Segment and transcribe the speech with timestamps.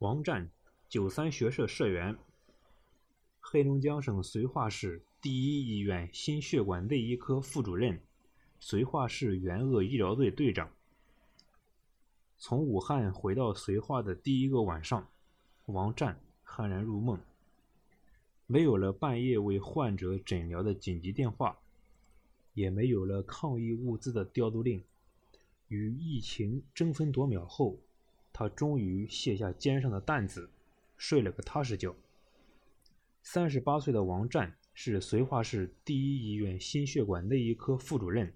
[0.00, 0.48] 王占，
[0.88, 2.16] 九三学社社员，
[3.40, 8.00] 黑龙江省绥化市第一医院心血管内医科副主任，
[8.60, 10.70] 绥化市援鄂医疗队队长。
[12.36, 15.08] 从武汉回到绥化的第一个晚上，
[15.66, 17.18] 王占酣然入梦。
[18.46, 21.58] 没有了半夜为患者诊疗的紧急电话，
[22.54, 24.80] 也没有了抗疫物资的调度令。
[25.66, 27.80] 与疫情争分夺秒后。
[28.38, 30.48] 他终于卸下肩上的担子，
[30.96, 31.92] 睡了个踏实觉。
[33.20, 38.32] 三十八岁的王占是绥化市第一医院心血管内医科副主任。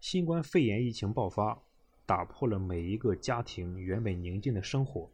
[0.00, 1.62] 新冠肺炎疫情爆发，
[2.04, 5.08] 打破了每一个家庭原本宁静的生活。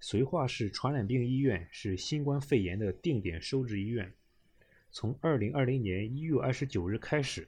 [0.00, 4.12] 绥化市传染病医院是新冠肺炎的定点收治医院。
[4.90, 7.46] 从二零二零年一月二十九日开始，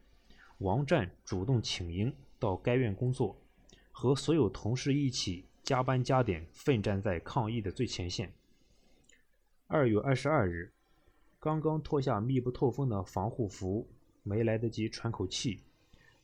[0.59, 3.37] 王占主动请缨到该院工作，
[3.91, 5.46] 和所有同事一起。
[5.62, 8.33] 加班加点，奋战在抗疫的最前线。
[9.66, 10.73] 二月二十二日，
[11.38, 13.87] 刚刚脱下密不透风的防护服，
[14.23, 15.63] 没来得及喘口气，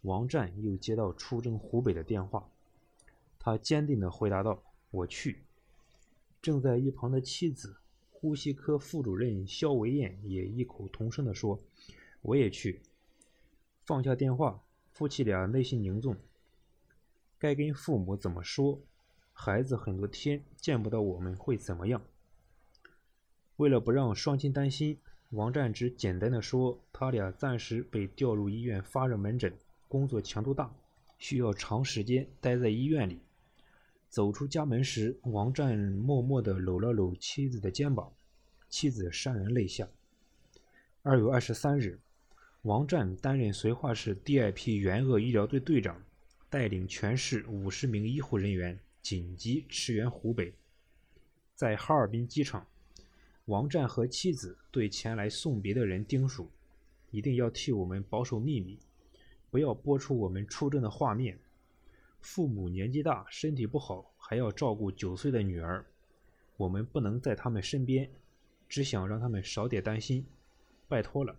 [0.02, 2.48] 王占又接到出征湖北的电话。
[3.38, 5.42] 他坚定地回答道：“我去。”
[6.40, 7.76] 正在一旁的妻子，
[8.10, 11.60] 呼吸科副主任肖维艳也异口同声地说
[12.22, 12.80] ：“我也去。”
[13.84, 16.16] 放下电话，夫妻俩内心凝重，
[17.38, 18.80] 该跟父母怎么说？
[19.36, 22.00] 孩子很多天见不到我们会怎么样？
[23.56, 24.96] 为了不让双亲担心，
[25.30, 29.52] 王占只简单的说，他俩暂时被调入医院发热门诊，
[29.86, 30.72] 工作强度大，
[31.18, 33.20] 需要长时间待在医院里。
[34.08, 38.10] 走出家门时，王占默默地搂了搂妻子的肩膀，
[38.70, 39.88] 妻子潸然泪下。
[41.02, 41.98] 二月二十三日，
[42.62, 46.00] 王占担任绥化市第二批援鄂医疗队队长，
[46.48, 48.78] 带领全市五十名医护人员。
[49.04, 50.54] 紧急驰援湖北，
[51.54, 52.66] 在哈尔滨机场，
[53.44, 56.48] 王战和妻子对前来送别的人叮嘱
[57.12, 58.78] ：“一定要替我们保守秘密，
[59.50, 61.38] 不要播出我们出征的画面。
[62.22, 65.84] 父母年纪大，身体不好，还要照顾九岁的女儿，
[66.56, 68.10] 我们不能在他们身边，
[68.70, 70.24] 只想让他们少点担心，
[70.88, 71.36] 拜托了。”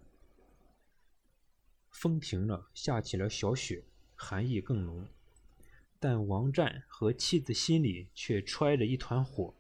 [1.90, 3.84] 风停了，下起了小雪，
[4.16, 5.08] 寒意更浓。
[6.08, 9.56] 但王占和妻子心里却揣着一团火，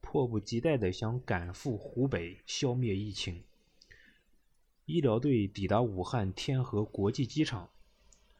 [0.00, 3.42] 迫不及待地想赶赴湖北消灭疫情。
[4.86, 7.68] 医疗队抵达武汉天河国际机场，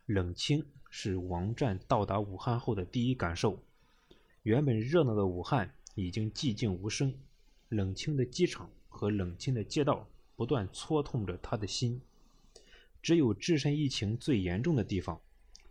[0.06, 3.58] 冷清是王占到达武汉后的第一感受。
[4.44, 7.12] 原本热闹的武汉已经寂静无声，
[7.70, 12.00] 冷清的机场和冷清的街道不断戳痛着他的心。
[13.02, 15.20] 只有置身疫情最严重的地方。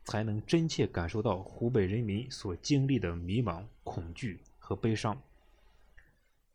[0.03, 5.22] 才能真切感受到湖北人民所经历的迷茫、恐惧和悲伤。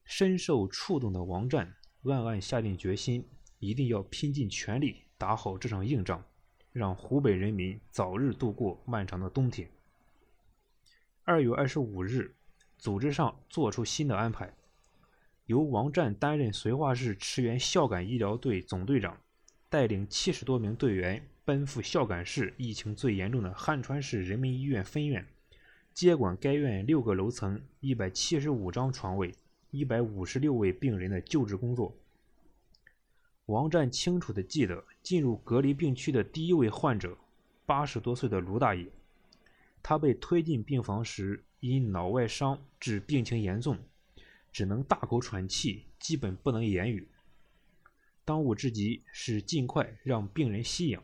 [0.04, 1.74] 深受触动的王占
[2.04, 3.26] 暗暗下定决心，
[3.58, 6.24] 一定要拼尽全力打好这场硬仗，
[6.72, 9.68] 让湖北人民早日度过漫长的冬天。
[11.24, 12.36] 二月二十五日，
[12.78, 14.54] 组织上做出新的安排，
[15.46, 19.20] 由王占担任绥化市驰援孝感医疗队总队长，
[19.68, 21.28] 带领七十多名队员。
[21.46, 25.24] 奔赴孝感市疫情最严重的汉川市人民医院分院，
[25.94, 29.32] 接管该院六个楼层、一百七十五张床位、
[29.70, 31.94] 一百五十六位病人的救治工作。
[33.44, 37.16] 王占清楚地记得，进入隔离病区的第一位患者，
[37.64, 38.84] 八十多岁的卢大爷。
[39.84, 43.78] 他被推进病房时，因脑外伤致病情严重，
[44.50, 47.06] 只能大口喘气，基本不能言语。
[48.24, 51.00] 当务之急是尽快让病人吸氧。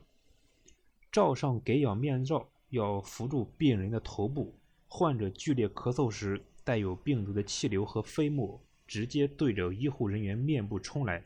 [1.13, 4.51] 罩上给氧面罩，要扶住病人的头部。
[4.87, 11.23] 患者剧烈咳嗽时，带有病毒的气流和飞沫直接对着医护人员面部冲来，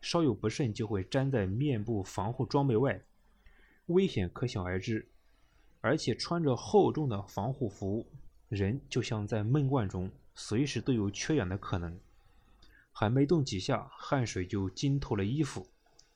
[0.00, 2.98] 稍有不慎就会粘在面部防护装备外，
[3.88, 5.06] 危险可想而知。
[5.82, 8.06] 而且穿着厚重的防护服，
[8.48, 11.94] 人就像在闷罐中，随时都有缺氧的可能。
[12.90, 15.66] 还没动几下，汗水就浸透了衣服。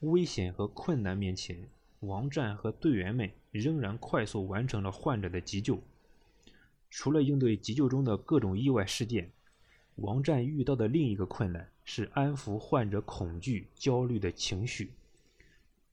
[0.01, 1.69] 危险和困难面前。
[2.07, 5.81] 王战和队员们仍然快速完成了患者的急救。
[6.91, 9.31] 除了应对急救中的各种意外事件，
[9.97, 14.91] 王战遇到的另一个困难是安抚患者恐惧、焦虑的情绪。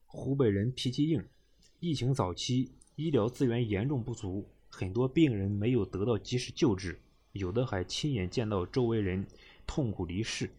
[0.05, 1.23] 湖北人脾气硬，
[1.79, 6.99] 疫情早期医疗资源严重不足，很多病人没有得到及时救治，
[7.31, 9.25] 有的还亲眼见到周围人
[9.65, 10.49] 痛苦离世。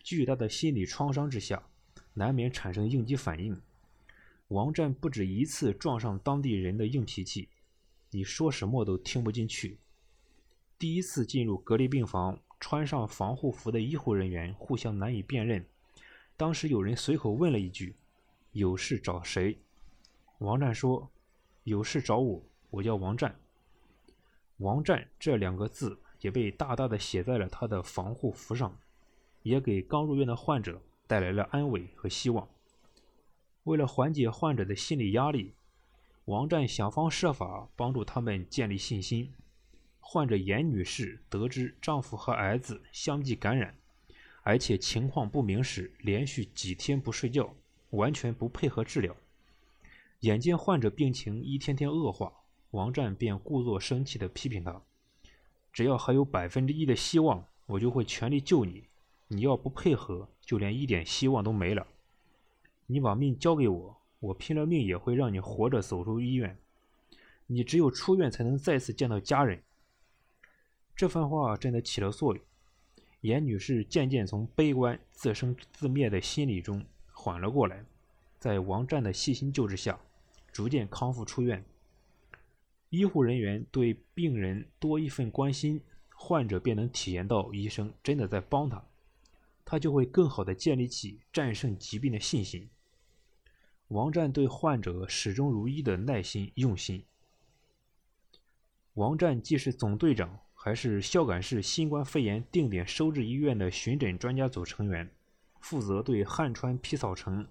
[0.00, 1.62] 巨大的心理创伤之下，
[2.14, 3.60] 难免产生应激反应。
[4.52, 7.48] 王占不止一次撞上当地人的硬脾气，
[8.10, 9.78] 你说什么都听不进去。
[10.78, 15.64] 第一次进入隔离病房，穿上防护服的医护人员互相难以辨认。
[16.36, 17.94] 当时有人随口问了一句
[18.52, 19.58] ：“有事找谁？”
[20.38, 21.10] 王战说
[21.64, 23.34] ：“有事找我，我叫王战。”
[24.58, 28.76] 王战这两个字也被大大的写在了他的防护服上，
[29.42, 32.46] 也给刚入院的患者带来了安慰和希望。
[33.64, 35.54] 为了缓解患者的心理压力，
[36.24, 39.32] 王战想方设法帮助他们建立信心。
[40.00, 43.74] 患者严女士得知丈夫和儿子相继感染，
[44.42, 47.54] 而且情况不明时，连续几天不睡觉，
[47.90, 49.14] 完全不配合治疗。
[50.20, 52.32] 眼见患者病情一天天恶化，
[52.72, 54.82] 王战便故作生气地批评他
[55.72, 58.88] ：“只要还有百分之一的希望，我就会全力救你。
[59.28, 61.86] 你要不配合，就连一点希望都没了。
[62.86, 66.56] 你把命交给我，我拼了命也会让你活着走出医院。
[67.46, 69.62] 你只有出院，才能再次见到家人。”
[70.94, 72.44] 这番话真的起了作用，
[73.22, 77.84] 严女士渐渐从悲观、自生自灭的心理中缓了过来，
[78.38, 79.98] 在王战的细心救治下，
[80.52, 81.64] 逐渐康复出院。
[82.90, 85.80] 医护人员对病人多一份关心，
[86.10, 88.84] 患者便能体验到医生真的在帮他，
[89.64, 92.68] 他就会更好的建立起战胜疾病的信心。
[93.88, 97.04] 王战对患者始终如一的耐心用心。
[98.94, 100.38] 王战既是总队长。
[100.64, 105.10] 还是孝感市新冠肺炎定点收治医院的巡诊专家组成员，
[105.58, 107.44] 负责对汉川皮草城、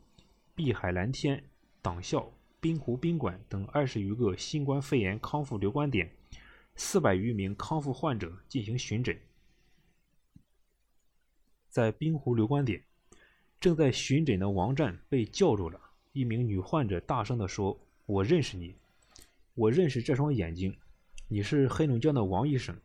[0.55, 1.43] 碧海蓝天、
[1.81, 2.31] 党校、
[2.61, 6.09] 滨湖宾馆等二十余个新冠肺炎康复留观点
[6.77, 9.19] 四百余名康复患者进行巡诊。
[11.71, 12.83] 在滨湖留观点，
[13.57, 15.79] 正在巡诊的王战被叫住了。
[16.11, 18.75] 一名女患者大声地说：“我认识你，
[19.55, 20.75] 我认识这双眼睛，
[21.29, 22.75] 你是黑龙江的王医生。”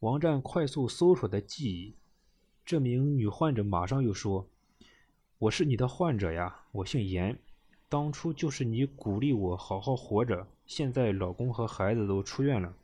[0.00, 1.94] 王战快速搜索的记忆，
[2.64, 4.48] 这名女患者马上又说
[5.38, 7.38] ：“我是你的患者呀，我姓严，
[7.88, 12.74] 当初就是你鼓励我好好活着，现在老公和孩子都出院了，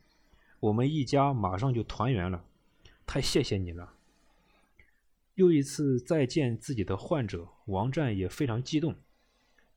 [0.60, 2.44] 我们一家马上就团圆了，
[3.04, 3.94] 太谢谢你了。”
[5.38, 8.92] 又一次再见自己的患者，王战也非常激动，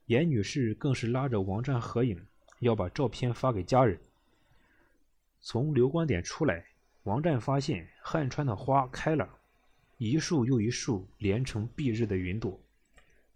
[0.07, 2.19] 严女士更是拉着王战合影，
[2.61, 4.01] 要把照片发给家人。
[5.39, 6.65] 从流光点出来。
[7.03, 9.37] 王战发现汉川的花开了，
[9.97, 12.59] 一束又一束连成蔽日的云朵。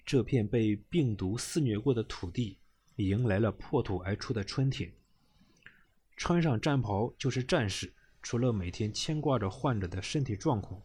[0.04, 2.57] 这片被病毒肆虐过的土地，
[2.95, 4.92] 迎来了破土而出的春天。
[6.18, 7.94] 穿上战袍就是战士，
[8.24, 10.81] 除了每天牵挂着患者的身体状况，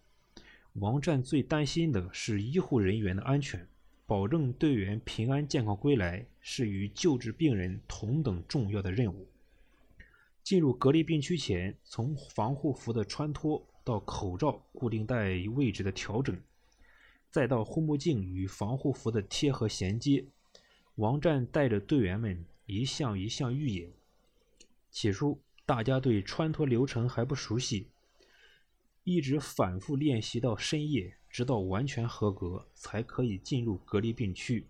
[0.74, 3.66] 王战最担心的是医护人员的安全。
[4.06, 9.28] 保证队员平安健康归来，是与救治病人同等重要的任务。
[10.42, 16.36] 进入隔离病区前，从防护服的穿脱到口罩固定带位置的调整，
[17.30, 20.24] 再到护目镜与防护服的贴合衔接，
[20.96, 23.92] 王战带着队员们一项一项预演。
[24.90, 27.86] 起初，大家对穿脱流程还不熟悉，
[29.12, 34.68] 一直反复练习到深夜，直到完全合格才可以进入隔离病区。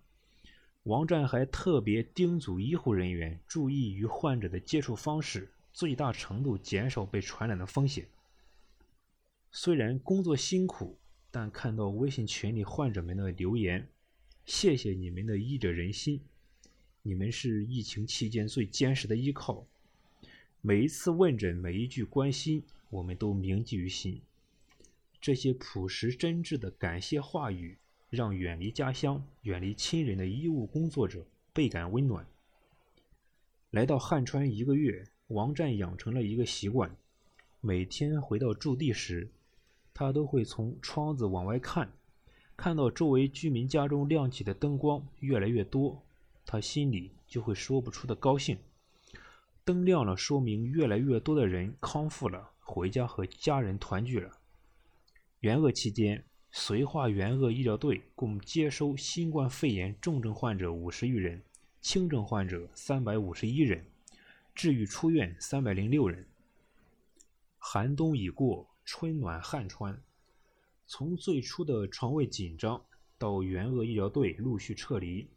[0.83, 5.51] 王战还特别叮嘱医护人员注意与患者的接触方式。
[5.71, 8.05] 最大程度减少被传染的风险。
[9.51, 10.97] 虽然工作辛苦，
[11.29, 13.87] 但看到微信群里患者们的留言，
[14.43, 16.19] 谢谢你们的医者仁心，
[17.03, 19.65] 你们是疫情期间最坚实的依靠。
[20.61, 24.21] 每一次问诊，每一句关心，我们都铭记于心。
[25.21, 27.77] 这些朴实真挚的感谢话语，
[28.09, 32.25] 让远离家乡、远离亲人的医务工作者倍感温暖。
[33.69, 35.05] 来到汉川一个月。
[35.33, 36.93] 王战养成了一个习惯，
[37.61, 39.29] 每天回到驻地时，
[39.93, 41.89] 他都会从窗子往外看，
[42.57, 46.03] 看到周围居民家中亮起的灯光越来越多，
[46.45, 48.57] 他心里就会说不出的高兴。
[49.63, 54.37] 灯亮了，说明越来越多的人康复了，回家和家人团聚了。
[55.41, 61.41] 援鄂期间，绥化援鄂医疗队共接收新冠肺炎重症患者五十余人，
[61.81, 63.83] 轻症患者三百五十一人。
[64.53, 66.27] 治愈出院三百零六人。
[67.57, 69.99] 寒冬已过，春暖汉川。
[70.85, 72.79] 从最初的床位紧张，
[73.17, 75.27] 到援鄂医疗队陆续撤离，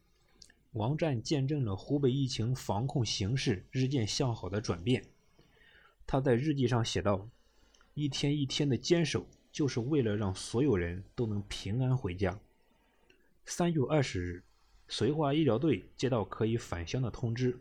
[0.73, 5.03] 王战见证了湖北疫情防控形势日渐向好的转变。
[6.07, 7.27] 他在日记上写道
[7.95, 12.41] ：“一天一天的坚守，就是为了让所有人都能平安回家。”
[13.47, 14.43] 三月二十日，
[14.89, 17.57] 绥化医疗队接到可以返乡的通知。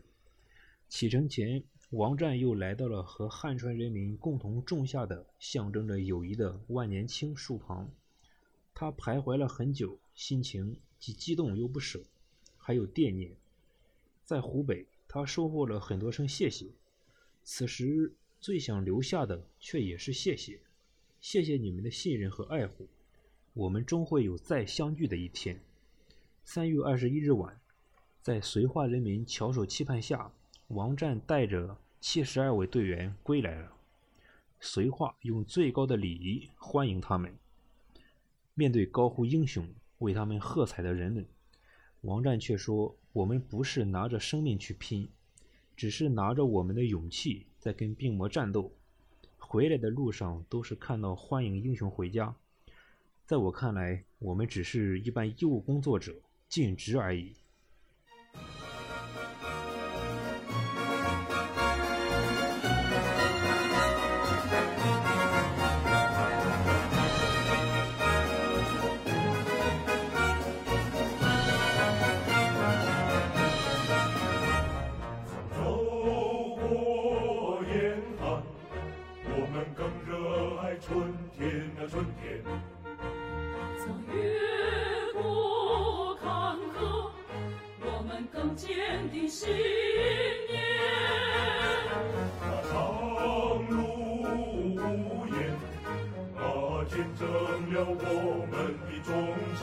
[0.88, 7.88] 启程前，王战又来到了和汉川人民共同种下的象征着友谊的万年青树旁。
[8.74, 12.02] 他徘徊了很久，心情既激动又不舍，
[12.56, 13.30] 还有惦念。
[14.24, 16.66] 在湖北，他收获了很多声谢谢。
[17.44, 20.58] 此时最想留下的，却也是谢谢，
[21.26, 22.86] 谢谢你们的信任和爱护。
[23.54, 25.58] 我们终会有再相聚的一天。
[26.44, 27.58] 三月二十一日晚，
[28.20, 30.30] 在绥化人民翘首期盼下，
[30.68, 33.72] 王战带着七十二位队员归来了。
[34.60, 37.34] 绥化用最高的礼仪欢迎他们。
[38.52, 39.66] 面对高呼英雄、
[40.00, 41.26] 为他们喝彩的人们，
[42.02, 45.08] 王战却说：“我们不是拿着生命去拼，
[45.74, 48.70] 只是拿着我们的勇气在跟病魔战斗。
[49.54, 52.34] 回来的路上都是看到欢迎英雄回家。
[53.24, 56.12] 在我看来，我们只是一般医务工作者，
[56.48, 57.36] 尽职而已。”
[89.34, 89.48] 信
[90.48, 90.62] 念，
[92.38, 92.72] 它长，
[96.88, 97.22] 见证
[97.72, 98.52] 了我们
[98.86, 99.10] 的忠
[99.58, 99.62] 诚。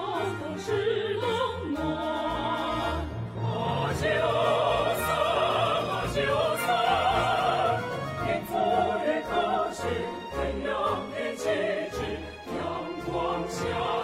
[13.73, 14.00] Oh.